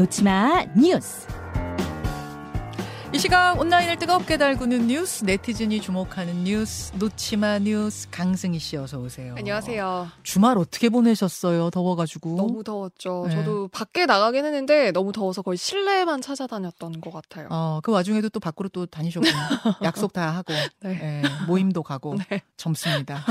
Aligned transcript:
놓치마 0.00 0.64
뉴스. 0.74 1.29
이 3.20 3.22
시각 3.22 3.60
온라인을 3.60 3.98
뜨겁게 3.98 4.38
달구는 4.38 4.86
뉴스, 4.86 5.26
네티즌이 5.26 5.82
주목하는 5.82 6.44
뉴스, 6.44 6.90
놓치마 6.96 7.58
뉴스, 7.58 8.08
강승희 8.08 8.58
씨 8.58 8.78
어서 8.78 8.98
오세요. 8.98 9.34
안녕하세요. 9.36 10.08
주말 10.22 10.56
어떻게 10.56 10.88
보내셨어요? 10.88 11.68
더워가지고. 11.68 12.36
너무 12.36 12.64
더웠죠. 12.64 13.26
네. 13.28 13.34
저도 13.34 13.68
밖에 13.68 14.06
나가긴 14.06 14.46
했는데 14.46 14.90
너무 14.92 15.12
더워서 15.12 15.42
거의 15.42 15.58
실내만 15.58 16.22
찾아다녔던 16.22 17.02
것 17.02 17.12
같아요. 17.12 17.48
어, 17.50 17.80
그 17.82 17.92
와중에도 17.92 18.30
또 18.30 18.40
밖으로 18.40 18.70
또 18.70 18.86
다니셨군요. 18.86 19.30
약속 19.84 20.14
다 20.14 20.30
하고, 20.30 20.54
네. 20.80 21.22
예, 21.22 21.22
모임도 21.46 21.82
가고, 21.82 22.16
네. 22.30 22.40
젊습니다. 22.56 23.22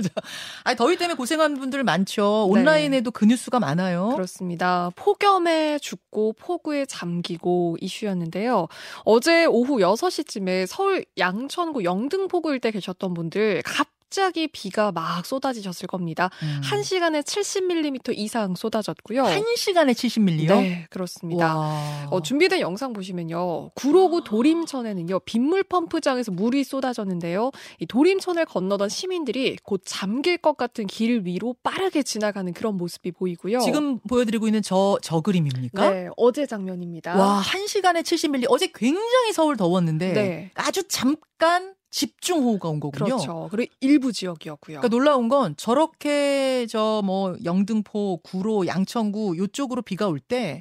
아니, 0.64 0.74
더위 0.78 0.96
때문에 0.96 1.16
고생하는 1.16 1.58
분들 1.58 1.84
많죠. 1.84 2.48
네. 2.50 2.60
온라인에도 2.60 3.10
그 3.10 3.26
뉴스가 3.26 3.60
많아요. 3.60 4.08
그렇습니다. 4.14 4.90
폭염에 4.96 5.80
죽고 5.80 6.32
폭우에 6.38 6.86
잠기고 6.86 7.76
이슈였는데요. 7.82 8.68
어제 9.04 9.33
오후 9.48 9.78
6시쯤에 9.78 10.66
서울 10.66 11.04
양천구 11.18 11.84
영등포구 11.84 12.52
일대 12.52 12.70
계셨던 12.70 13.14
분들 13.14 13.62
갑 13.64 13.93
자기 14.14 14.46
비가 14.46 14.92
막 14.92 15.26
쏟아지셨을 15.26 15.88
겁니다. 15.88 16.30
음. 16.42 16.60
한 16.62 16.84
시간에 16.84 17.20
70mm 17.20 18.16
이상 18.16 18.54
쏟아졌고요. 18.54 19.24
한 19.24 19.44
시간에 19.56 19.92
70밀리요? 19.92 20.48
네, 20.48 20.86
그렇습니다. 20.88 21.56
와. 21.56 22.06
어, 22.10 22.22
준비된 22.22 22.60
영상 22.60 22.92
보시면요. 22.92 23.70
구로구 23.74 24.22
도림천에는요, 24.22 25.18
빗물 25.20 25.64
펌프장에서 25.64 26.30
물이 26.30 26.62
쏟아졌는데요. 26.62 27.50
이 27.80 27.86
도림천을 27.86 28.44
건너던 28.44 28.88
시민들이 28.88 29.56
곧 29.64 29.82
잠길 29.84 30.38
것 30.38 30.56
같은 30.56 30.86
길 30.86 31.22
위로 31.24 31.56
빠르게 31.64 32.04
지나가는 32.04 32.52
그런 32.52 32.76
모습이 32.76 33.10
보이고요. 33.10 33.58
지금 33.60 33.98
보여드리고 33.98 34.46
있는 34.46 34.62
저, 34.62 34.96
저 35.02 35.20
그림입니까? 35.20 35.90
네, 35.90 36.08
어제 36.16 36.46
장면입니다. 36.46 37.16
와, 37.16 37.40
한 37.40 37.66
시간에 37.66 38.02
70밀리. 38.02 38.46
어제 38.48 38.68
굉장히 38.72 39.32
서울 39.32 39.56
더웠는데 39.56 40.12
네. 40.12 40.50
아주 40.54 40.84
잠깐 40.86 41.74
집중호우가 41.94 42.68
온 42.68 42.80
거군요. 42.80 43.04
그렇죠. 43.04 43.48
그리고 43.52 43.72
일부 43.80 44.12
지역이었고요. 44.12 44.80
그러니까 44.80 44.88
놀라운 44.88 45.28
건 45.28 45.54
저렇게 45.56 46.66
저 46.68 47.02
뭐 47.04 47.36
영등포, 47.44 48.18
구로, 48.22 48.66
양천구 48.66 49.36
요쪽으로 49.38 49.82
비가 49.82 50.08
올 50.08 50.18
때 50.18 50.60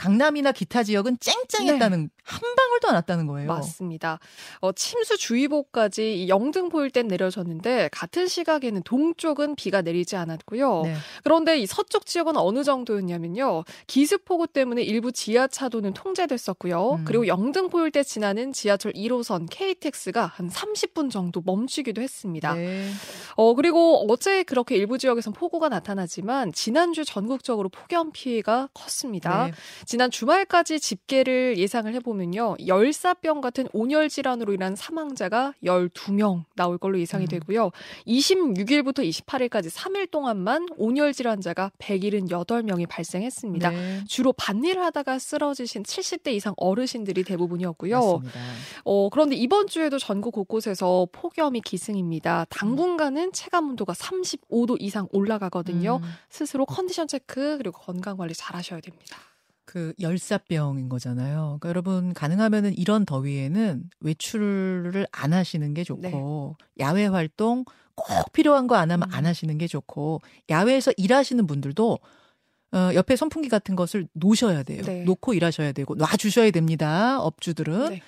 강남이나 0.00 0.52
기타 0.52 0.82
지역은 0.82 1.18
쨍쨍했다는 1.20 2.08
한 2.22 2.40
방울도 2.56 2.88
안 2.88 2.94
왔다는 2.94 3.26
거예요. 3.26 3.48
네. 3.48 3.54
맞습니다. 3.54 4.18
어, 4.60 4.72
침수주의보까지 4.72 6.22
이 6.22 6.28
영등포 6.28 6.82
일대 6.82 7.02
내려졌는데 7.02 7.90
같은 7.92 8.26
시각에는 8.26 8.82
동쪽은 8.82 9.56
비가 9.56 9.82
내리지 9.82 10.16
않았고요. 10.16 10.82
네. 10.84 10.94
그런데 11.22 11.58
이 11.58 11.66
서쪽 11.66 12.06
지역은 12.06 12.36
어느 12.36 12.64
정도였냐면요. 12.64 13.64
기습폭우 13.86 14.46
때문에 14.46 14.82
일부 14.82 15.12
지하차도는 15.12 15.92
통제됐었고요. 15.92 16.92
음. 17.00 17.04
그리고 17.04 17.26
영등포 17.26 17.80
일대 17.84 18.02
지나는 18.02 18.52
지하철 18.54 18.92
1호선 18.92 19.48
KTX가 19.50 20.26
한 20.26 20.48
30분 20.48 21.10
정도 21.10 21.42
멈추기도 21.44 22.00
했습니다. 22.00 22.54
네. 22.54 22.88
어, 23.36 23.54
그리고 23.54 24.06
어제 24.08 24.44
그렇게 24.44 24.76
일부 24.76 24.96
지역에선 24.96 25.34
폭우가 25.34 25.68
나타나지만 25.68 26.52
지난주 26.52 27.04
전국적으로 27.04 27.68
폭염 27.68 28.12
피해가 28.12 28.68
컸습니다. 28.72 29.50
네. 29.90 30.00
지난 30.00 30.08
주말까지 30.08 30.78
집계를 30.78 31.58
예상을 31.58 31.92
해보면요. 31.94 32.58
열사병 32.64 33.40
같은 33.40 33.66
온열 33.72 34.08
질환으로 34.08 34.54
인한 34.54 34.76
사망자가 34.76 35.54
12명 35.64 36.44
나올 36.54 36.78
걸로 36.78 37.00
예상이 37.00 37.24
음. 37.24 37.28
되고요. 37.28 37.72
26일부터 38.06 39.00
28일까지 39.00 39.68
3일 39.68 40.08
동안만 40.08 40.68
온열 40.76 41.12
질환자가 41.12 41.72
178명이 41.78 42.88
발생했습니다. 42.88 43.70
네. 43.70 44.04
주로 44.06 44.32
밭일을 44.32 44.80
하다가 44.80 45.18
쓰러지신 45.18 45.82
70대 45.82 46.28
이상 46.34 46.54
어르신들이 46.56 47.24
대부분이었고요. 47.24 47.96
맞습니다. 47.96 48.40
어, 48.84 49.08
그런데 49.10 49.34
이번 49.34 49.66
주에도 49.66 49.98
전국 49.98 50.34
곳곳에서 50.34 51.08
폭염이 51.10 51.62
기승입니다. 51.62 52.46
당분간은 52.48 53.32
체감 53.32 53.70
온도가 53.70 53.94
35도 53.94 54.76
이상 54.78 55.08
올라가거든요. 55.10 55.98
음, 56.00 56.08
스스로 56.28 56.64
컨디션 56.64 57.08
체크 57.08 57.58
그리고 57.58 57.80
건강 57.80 58.16
관리 58.16 58.34
잘 58.34 58.54
하셔야 58.54 58.80
됩니다. 58.80 59.18
그 59.70 59.94
열사병인 60.00 60.88
거잖아요. 60.88 61.58
그러니까 61.60 61.68
여러분 61.68 62.12
가능하면은 62.12 62.76
이런 62.76 63.04
더위에는 63.04 63.84
외출을 64.00 65.06
안 65.12 65.32
하시는 65.32 65.72
게 65.74 65.84
좋고 65.84 66.56
야외 66.80 67.06
활동 67.06 67.64
꼭 67.94 68.32
필요한 68.32 68.66
거 68.66 68.74
안 68.74 68.90
하면 68.90 69.08
네. 69.08 69.14
음. 69.14 69.16
안 69.16 69.26
하시는 69.26 69.56
게 69.58 69.68
좋고 69.68 70.22
야외에서 70.48 70.90
일하시는 70.96 71.46
분들도 71.46 71.98
어, 72.72 72.90
옆에 72.94 73.14
선풍기 73.14 73.48
같은 73.48 73.76
것을 73.76 74.08
놓으셔야 74.14 74.64
돼요. 74.64 74.82
네. 74.82 75.04
놓고 75.04 75.34
일하셔야 75.34 75.70
되고 75.70 75.94
놔주셔야 75.94 76.50
됩니다. 76.50 77.20
업주들은 77.20 77.90
네. 77.90 78.02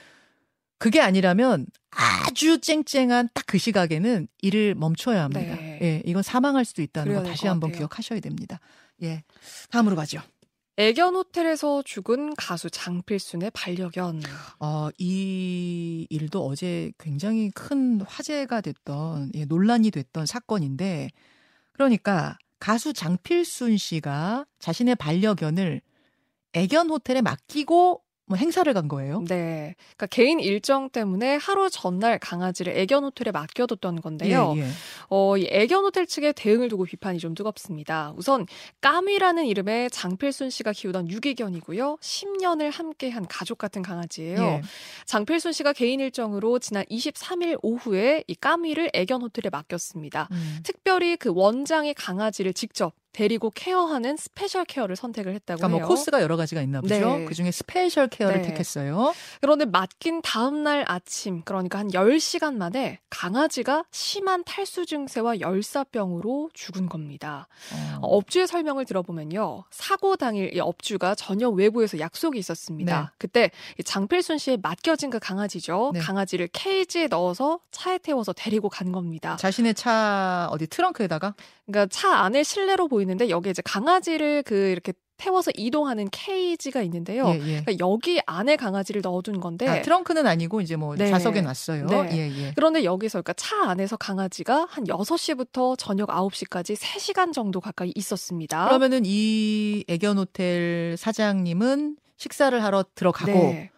그게 0.79 1.01
아니라면 1.01 1.67
아주 1.91 2.61
쨍쨍한 2.61 3.29
딱 3.35 3.45
그 3.47 3.59
시각에는 3.59 4.27
일을 4.41 4.75
멈춰야 4.75 5.23
합니다. 5.25 5.55
네. 5.55 5.79
예, 5.83 6.03
이건 6.07 6.23
사망할 6.25 6.65
수도 6.65 6.83
있다는 6.83 7.15
거될 7.15 7.31
다시 7.31 7.43
것 7.45 7.51
한번. 7.51 7.71
기억하셔야 7.71 8.19
됩니다. 8.19 8.59
예, 9.03 9.23
다음으로 9.71 9.95
가죠. 9.95 10.23
애견 10.77 11.15
호텔에서 11.15 11.83
죽은 11.83 12.35
가수 12.35 12.71
장필순의 12.71 13.51
반려견. 13.51 14.23
어, 14.59 14.89
이 14.97 16.07
일도 16.09 16.47
어제 16.47 16.93
굉장히 16.99 17.51
큰 17.51 18.01
화제가 18.01 18.63
됐던, 18.63 19.33
예, 19.35 19.45
논란이 19.45 19.91
됐던 19.91 20.25
사건인데, 20.25 21.11
그러니까 21.73 22.39
가수 22.59 22.93
장필순 22.93 23.77
씨가 23.77 24.47
자신의 24.61 24.95
반려견을 24.97 25.83
애견 26.55 26.89
호텔에 26.91 27.21
맡기고 27.21 28.03
뭐 28.33 28.39
행사를 28.39 28.73
간 28.73 28.89
거예요. 28.89 29.23
네. 29.29 29.75
그러니까 29.95 30.07
개인 30.07 30.41
일정 30.41 30.89
때문에 30.89 31.37
하루 31.37 31.69
전날 31.69 32.19
강아지를 32.19 32.75
애견 32.79 33.05
호텔에 33.05 33.31
맡겨뒀던 33.31 34.01
건데요. 34.01 34.55
예, 34.57 34.61
예. 34.63 34.69
어, 35.11 35.37
이 35.37 35.47
애견 35.51 35.85
호텔 35.85 36.07
측의 36.07 36.33
대응을 36.33 36.71
두고 36.71 36.85
비판이 36.85 37.19
좀 37.19 37.35
뜨겁습니다. 37.35 38.15
우선 38.17 38.47
까미라는 38.81 39.45
이름의 39.45 39.91
장필순 39.91 40.49
씨가 40.49 40.73
키우던 40.73 41.11
유기견이고요. 41.11 41.99
10년을 42.01 42.73
함께한 42.73 43.27
가족 43.29 43.59
같은 43.59 43.83
강아지예요. 43.83 44.41
예. 44.41 44.63
장필순 45.05 45.53
씨가 45.53 45.75
개인 45.75 46.01
일정으로 46.01 46.59
지난 46.59 46.85
23일 46.87 47.59
오후에 47.61 48.25
이 48.27 48.35
까미를 48.35 48.93
애견 48.95 49.21
호텔에 49.21 49.51
맡겼습니다. 49.51 50.29
음. 50.31 50.61
특별히 50.63 51.19
그 51.19 51.31
원장이 51.35 51.93
강아지를 51.93 52.55
직접 52.55 52.95
데리고 53.13 53.51
케어하는 53.51 54.17
special 54.17 54.65
care를 54.65 54.97
선택을 54.97 55.35
했다고 55.35 55.59
그러니까 55.59 55.69
뭐 55.69 55.79
해요. 55.79 55.89
코스가 55.89 56.23
여러 56.23 56.37
가지가 56.37 56.63
있나 56.63 56.81
보죠. 56.81 56.95
네. 56.95 57.25
그 57.27 57.35
중에 57.35 57.51
special 57.51 58.09
care를 58.09 58.43
네. 58.43 58.49
택했어요. 58.49 59.13
그런데 59.41 59.67
맡긴 59.67 60.23
다음 60.23 60.63
날 60.63 60.85
아침, 60.89 61.43
그러니까 61.43 61.79
한 61.79 61.89
10시간 61.89 62.55
만에 62.55 63.01
강아지가 63.11 63.85
심한 63.91 64.45
탈수 64.45 64.87
증세와 64.87 65.41
열사병으로 65.41 66.51
죽은 66.55 66.89
겁니다. 66.89 67.49
어. 67.75 67.99
업주의 68.01 68.47
설명을 68.47 68.87
들어보면요. 68.87 69.65
사고 69.71 70.17
당일 70.17 70.55
이 70.57 70.61
업주가 70.61 71.15
저녁 71.15 71.55
외부에서 71.55 71.99
약속이 71.99 72.39
있었습니다. 72.39 73.01
네. 73.01 73.07
그때 73.19 73.51
이 73.79 73.85
장필순 73.85 74.39
씨에 74.39 74.57
맡겨진 74.57 75.11
그 75.11 75.19
강아지죠. 75.19 75.91
네. 75.95 76.01
강아지를 76.01 76.49
케이지에 76.53 77.09
넣어서 77.09 77.61
차에 77.71 77.99
태워서 77.99 78.33
데리고 78.33 78.69
간 78.69 78.91
겁니다. 78.93 79.37
자신의 79.37 79.75
차 79.75 80.49
어디 80.51 80.67
트렁크에다가 80.67 81.35
그러니까 81.67 81.95
차 81.95 82.11
안에 82.17 82.43
실내로 82.43 82.89
보이 82.89 83.02
는데 83.07 83.31
여기 83.31 83.51
이제 83.51 83.63
강아지를 83.65 84.43
그 84.43 84.55
이렇게 84.55 84.93
태워서 85.23 85.53
이동하는 85.55 86.09
케이지가 86.11 86.83
있는데요. 86.83 87.29
예, 87.29 87.35
예. 87.35 87.61
그러니까 87.63 87.77
여기 87.79 88.21
안에 88.27 88.57
강아지를 88.57 89.03
넣어둔 89.03 89.39
건데 89.41 89.69
아, 89.69 89.81
트렁크는 89.81 90.27
아니고 90.27 90.61
이제 90.61 90.75
뭐 90.75 90.97
네. 90.97 91.11
좌석에 91.11 91.43
놨어요. 91.43 91.87
네. 91.87 92.09
예, 92.13 92.47
예. 92.47 92.53
그런데 92.57 92.83
여기서 92.83 93.23
그러니까 93.23 93.35
차 93.35 93.71
안에서 93.71 93.97
강아지가 93.97 94.67
한 94.69 94.85
6시부터 94.85 95.77
저녁 95.79 96.09
9시까지 96.09 96.77
3시간 96.77 97.33
정도 97.33 97.61
가까이 97.61 97.93
있었습니다. 97.95 98.67
그러면은 98.67 99.03
이 99.05 99.85
애견 99.89 100.19
호텔 100.19 100.97
사장님은 100.99 101.97
식사를 102.17 102.63
하러 102.63 102.85
들어가고 102.95 103.33
네. 103.33 103.71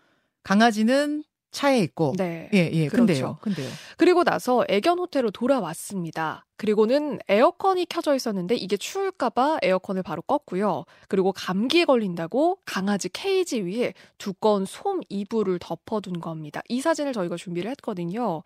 강아지는 0.45 1.25
차에 1.55 1.79
있고 1.79 2.13
네. 2.19 2.51
예, 2.53 2.71
예. 2.73 2.89
그렇죠. 2.89 3.07
근데요. 3.07 3.39
근데요. 3.41 3.69
그리고 3.97 4.25
나서 4.25 4.65
애견 4.69 4.99
호텔로 4.99 5.31
돌아왔습니다. 5.31 6.45
그리고는 6.57 7.19
에어컨이 7.29 7.87
켜져 7.87 8.15
있었는데 8.15 8.57
이게 8.57 8.77
추울까봐 8.77 9.59
에어컨을 9.63 10.03
바로 10.03 10.23
껐고요. 10.23 10.85
그리고 11.09 11.33
감기에 11.33 11.87
걸린다고 11.87 12.59
강아지 12.67 13.09
케이지 13.09 13.63
위에 13.63 13.95
두꺼운 14.19 14.67
솜 14.67 15.01
이불을 15.09 15.59
덮어둔 15.61 16.21
겁니다. 16.21 16.61
이 16.69 16.81
사진을 16.81 17.13
저희가 17.13 17.37
준비를 17.37 17.71
했거든요. 17.73 18.43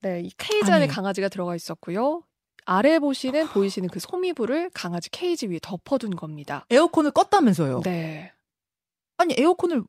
네, 0.00 0.22
이 0.22 0.30
케이지 0.36 0.70
안에. 0.72 0.86
강아지가 0.88 1.28
들어가 1.28 1.54
있었고요. 1.54 2.22
아래 2.64 2.98
보시는 2.98 3.46
보이시는 3.48 3.88
그 3.88 4.00
솜이불을 4.00 4.70
강아지 4.74 5.08
케이지 5.10 5.46
위에 5.46 5.58
덮어둔 5.62 6.16
겁니다. 6.16 6.66
에어컨을 6.70 7.12
껐다면서요. 7.12 7.82
네. 7.84 8.32
아니 9.18 9.34
에어컨을 9.38 9.84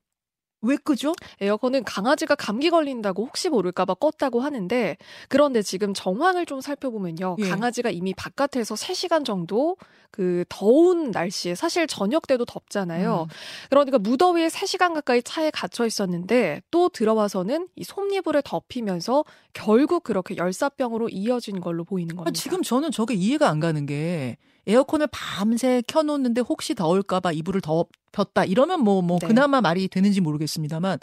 왜 0.62 0.76
끄죠? 0.78 1.14
에어컨은 1.40 1.84
강아지가 1.84 2.36
감기 2.36 2.70
걸린다고 2.70 3.26
혹시 3.26 3.50
모를까봐 3.50 3.96
껐다고 3.96 4.40
하는데 4.40 4.98
그런데 5.30 5.62
지금 5.62 5.94
정황을 5.94 6.46
좀 6.46 6.62
살펴보면요. 6.62 7.36
예. 7.40 7.50
강아지가 7.50 7.90
이미 7.90 8.14
바깥에서 8.16 8.76
3시간 8.76 9.24
정도 9.24 9.78
그 10.10 10.46
더운 10.50 11.12
날씨에 11.12 11.54
사실 11.54 11.86
저녁 11.86 12.26
때도 12.28 12.46
덥잖아요. 12.46 13.28
음. 13.30 13.34
그러니까 13.70 14.00
무더위에 14.00 14.48
3시간 14.48 14.94
가까이 14.94 15.22
차에 15.22 15.52
갇혀 15.52 15.86
있었는데 15.86 16.62
또 16.72 16.90
들어와서는 16.90 17.68
이 17.76 17.84
솜니불에 17.84 18.42
덮이면서 18.44 19.26
결국 19.54 20.04
그렇게 20.04 20.38
열사병으로 20.38 21.10
이어진 21.10 21.62
걸로 21.62 21.84
보이는 21.84 22.16
아, 22.16 22.24
겁니다. 22.24 22.40
지금 22.40 22.64
저는 22.64 22.92
저게 22.92 23.14
이해가 23.14 23.50
안 23.50 23.60
가는 23.60 23.86
게 23.86 24.38
에어컨을 24.68 25.08
밤새 25.12 25.82
켜놓는데 25.88 26.42
혹시 26.42 26.76
더울까봐 26.76 27.32
이불을 27.32 27.62
덮였다 27.62 28.44
이러면 28.46 28.82
뭐뭐 28.84 29.20
네. 29.20 29.28
그나마 29.28 29.62
말이 29.62 29.88
되는지 29.88 30.20
모르겠 30.20 30.47
습니다만 30.48 31.00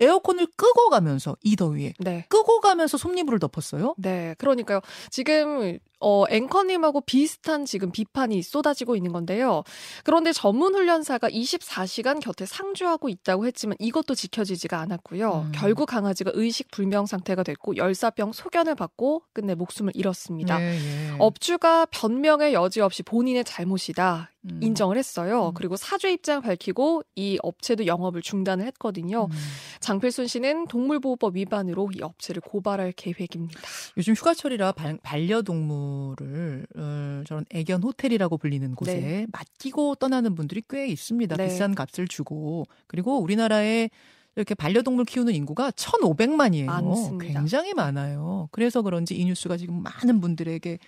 에어컨을 0.00 0.48
끄고 0.56 0.90
가면서 0.90 1.36
이 1.42 1.56
더위에 1.56 1.94
네. 2.00 2.26
끄고 2.28 2.60
가면서 2.60 2.96
솜니불을 2.96 3.38
덮었어요. 3.38 3.94
네, 3.96 4.34
그러니까요. 4.38 4.80
지금 5.10 5.78
어 6.04 6.24
앵커님하고 6.28 7.00
비슷한 7.00 7.64
지금 7.64 7.90
비판이 7.90 8.42
쏟아지고 8.42 8.94
있는 8.94 9.10
건데요. 9.12 9.64
그런데 10.04 10.32
전문 10.32 10.74
훈련사가 10.74 11.30
24시간 11.30 12.20
곁에 12.20 12.44
상주하고 12.44 13.08
있다고 13.08 13.46
했지만 13.46 13.76
이것도 13.80 14.14
지켜지지가 14.14 14.78
않았고요. 14.80 15.46
음. 15.46 15.52
결국 15.54 15.86
강아지가 15.86 16.30
의식 16.34 16.70
불명 16.70 17.06
상태가 17.06 17.42
됐고 17.42 17.76
열사병 17.76 18.32
소견을 18.32 18.74
받고 18.74 19.22
끝내 19.32 19.54
목숨을 19.54 19.92
잃었습니다. 19.94 20.60
예, 20.60 20.74
예. 20.74 21.16
업주가 21.18 21.86
변명의 21.86 22.52
여지 22.52 22.80
없이 22.82 23.02
본인의 23.02 23.44
잘못이다 23.44 24.30
음. 24.50 24.60
인정을 24.62 24.98
했어요. 24.98 25.48
음. 25.48 25.54
그리고 25.54 25.76
사주 25.76 26.08
입장 26.08 26.42
밝히고 26.42 27.02
이 27.16 27.38
업체도 27.42 27.86
영업을 27.86 28.20
중단을 28.20 28.66
했거든요. 28.66 29.28
음. 29.30 29.36
장필순 29.80 30.26
씨는 30.26 30.66
동물보호법 30.68 31.36
위반으로 31.36 31.90
이 31.94 32.02
업체를 32.02 32.42
고발할 32.42 32.92
계획입니다. 32.92 33.58
요즘 33.96 34.12
휴가철이라 34.14 34.72
반- 34.72 34.98
반려동물 35.02 35.93
을 36.20 36.66
어, 36.76 37.22
저런 37.26 37.44
애견 37.50 37.82
호텔이라고 37.82 38.38
불리는 38.38 38.74
곳에 38.74 38.94
네. 39.00 39.26
맡기고 39.32 39.96
떠나는 39.96 40.34
분들이 40.34 40.62
꽤 40.68 40.86
있습니다. 40.86 41.36
네. 41.36 41.48
비싼 41.48 41.74
값을 41.74 42.08
주고 42.08 42.66
그리고 42.86 43.18
우리나라에 43.18 43.90
이렇게 44.36 44.54
반려동물 44.54 45.04
키우는 45.04 45.34
인구가 45.34 45.70
1,500만이에요. 45.70 46.66
많습니다. 46.66 47.40
굉장히 47.40 47.74
많아요. 47.74 48.48
그래서 48.50 48.82
그런지 48.82 49.16
이 49.16 49.24
뉴스가 49.24 49.56
지금 49.56 49.82
많은 49.82 50.20
분들에게 50.20 50.78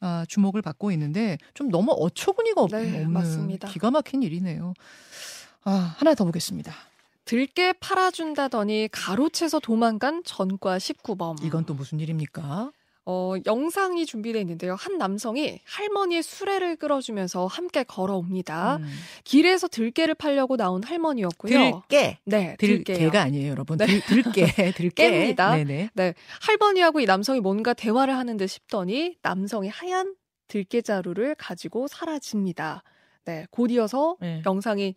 아, 0.00 0.24
주목을 0.28 0.60
받고 0.62 0.90
있는데 0.92 1.38
좀 1.54 1.70
너무 1.70 1.92
어처구니가 1.92 2.60
없, 2.62 2.70
네, 2.70 2.88
없는 2.88 3.10
맞습니다. 3.12 3.68
기가 3.68 3.90
막힌 3.90 4.22
일이네요. 4.22 4.74
아, 5.64 5.94
하나 5.98 6.14
더 6.14 6.24
보겠습니다. 6.24 6.72
들깨 7.24 7.72
팔아준다더니 7.74 8.88
가로채서 8.92 9.60
도망간 9.60 10.22
전과 10.24 10.76
19범. 10.78 11.42
이건 11.42 11.64
또 11.64 11.72
무슨 11.74 12.00
일입니까? 12.00 12.70
어, 13.06 13.34
영상이 13.44 14.06
준비되어 14.06 14.40
있는데요. 14.40 14.76
한 14.76 14.96
남성이 14.96 15.60
할머니의 15.64 16.22
수레를 16.22 16.76
끌어주면서 16.76 17.46
함께 17.46 17.84
걸어옵니다. 17.84 18.76
음. 18.76 18.90
길에서 19.24 19.68
들깨를 19.68 20.14
팔려고 20.14 20.56
나온 20.56 20.82
할머니였고요. 20.82 21.82
들깨. 21.88 22.18
네, 22.24 22.56
들, 22.58 22.82
들깨요. 22.84 22.98
개가 22.98 23.20
아니에요, 23.22 23.50
여러분. 23.50 23.76
네. 23.76 23.86
들, 23.86 24.00
들깨, 24.00 24.46
들깨. 24.72 25.34
깹니다. 25.36 25.56
네네. 25.56 25.90
네, 25.92 26.14
할머니하고 26.40 27.00
이 27.00 27.04
남성이 27.04 27.40
뭔가 27.40 27.74
대화를 27.74 28.16
하는 28.16 28.36
듯 28.38 28.46
싶더니 28.46 29.16
남성이 29.22 29.68
하얀 29.68 30.14
들깨 30.48 30.80
자루를 30.80 31.34
가지고 31.34 31.86
사라집니다. 31.88 32.82
네, 33.26 33.46
곧 33.50 33.70
이어서 33.70 34.16
네. 34.20 34.42
영상이 34.46 34.94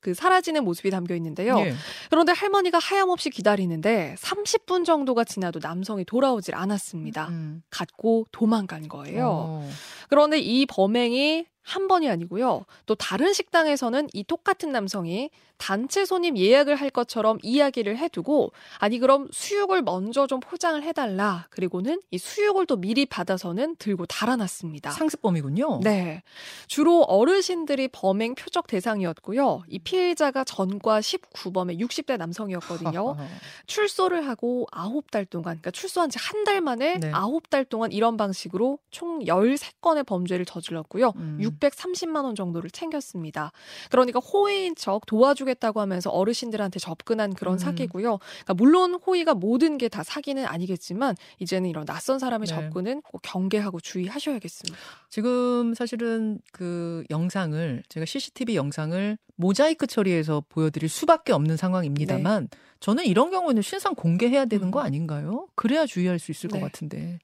그 0.00 0.14
사라지는 0.14 0.64
모습이 0.64 0.90
담겨 0.90 1.14
있는데요. 1.16 1.58
예. 1.60 1.74
그런데 2.10 2.32
할머니가 2.32 2.78
하염없이 2.78 3.30
기다리는데 3.30 4.14
30분 4.18 4.84
정도가 4.84 5.24
지나도 5.24 5.60
남성이 5.62 6.04
돌아오질 6.04 6.54
않았습니다. 6.54 7.28
음. 7.28 7.62
갖고 7.70 8.26
도망간 8.30 8.88
거예요. 8.88 9.28
어. 9.28 9.70
그런데 10.08 10.38
이 10.38 10.66
범행이 10.66 11.46
한 11.68 11.86
번이 11.86 12.08
아니고요. 12.08 12.64
또 12.86 12.94
다른 12.94 13.32
식당에서는 13.32 14.08
이 14.14 14.24
똑같은 14.24 14.72
남성이 14.72 15.30
단체 15.58 16.04
손님 16.04 16.38
예약을 16.38 16.76
할 16.76 16.88
것처럼 16.88 17.38
이야기를 17.42 17.98
해두고 17.98 18.52
아니 18.78 18.98
그럼 19.00 19.28
수육을 19.32 19.82
먼저 19.82 20.26
좀 20.28 20.38
포장을 20.40 20.80
해달라. 20.82 21.46
그리고는 21.50 22.00
이 22.12 22.16
수육을 22.18 22.66
또 22.66 22.76
미리 22.76 23.04
받아서는 23.06 23.74
들고 23.76 24.06
달아났습니다. 24.06 24.92
상습범이군요. 24.92 25.80
네. 25.82 26.22
주로 26.68 27.02
어르신들이 27.02 27.88
범행 27.88 28.36
표적 28.36 28.68
대상이었고요. 28.68 29.64
이 29.68 29.78
피해자가 29.80 30.44
전과 30.44 31.00
19범의 31.00 31.80
60대 31.80 32.16
남성이었거든요. 32.16 33.16
출소를 33.66 34.26
하고 34.28 34.66
9달 34.72 35.28
동안, 35.28 35.58
그러니까 35.60 35.70
출소한 35.72 36.08
지 36.10 36.18
한 36.18 36.44
달 36.44 36.60
만에 36.60 36.98
네. 37.00 37.10
아홉 37.12 37.50
달 37.50 37.64
동안 37.64 37.90
이런 37.90 38.16
방식으로 38.16 38.78
총 38.90 39.18
13건의 39.24 40.06
범죄를 40.06 40.44
저질렀고요. 40.44 41.12
음. 41.16 41.36
630만 41.60 42.24
원 42.24 42.34
정도를 42.34 42.70
챙겼습니다. 42.70 43.50
그러니까 43.90 44.20
호의인 44.20 44.76
척 44.76 45.04
도와주겠다고 45.06 45.80
하면서 45.80 46.10
어르신들한테 46.10 46.78
접근한 46.78 47.34
그런 47.34 47.54
음. 47.54 47.58
사기고요. 47.58 48.18
그러니까 48.18 48.54
물론 48.54 48.94
호의가 48.94 49.34
모든 49.34 49.76
게 49.76 49.88
다 49.88 50.02
사기는 50.02 50.44
아니겠지만 50.44 51.16
이제는 51.38 51.68
이런 51.70 51.84
낯선 51.86 52.18
사람의 52.18 52.46
네. 52.46 52.54
접근은 52.54 53.00
꼭 53.02 53.20
경계하고 53.22 53.80
주의하셔야겠습니다. 53.80 54.78
지금 55.08 55.74
사실은 55.74 56.40
그 56.52 57.04
영상을 57.10 57.82
제가 57.88 58.04
CCTV 58.06 58.56
영상을 58.56 59.18
모자이크 59.36 59.86
처리해서 59.86 60.42
보여드릴 60.48 60.88
수밖에 60.88 61.32
없는 61.32 61.56
상황입니다만 61.56 62.48
저는 62.80 63.06
이런 63.06 63.30
경우는 63.30 63.62
신상 63.62 63.94
공개해야 63.94 64.44
되는 64.44 64.70
거 64.70 64.80
네. 64.82 64.84
음. 64.84 64.86
아닌가요? 64.86 65.48
그래야 65.54 65.86
주의할 65.86 66.18
수 66.18 66.30
있을 66.30 66.50
네. 66.50 66.60
것 66.60 66.66
같은데. 66.66 67.18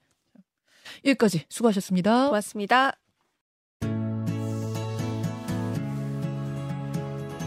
여기까지 1.04 1.44
수고하셨습니다. 1.48 2.26
고맙습니다. 2.28 2.92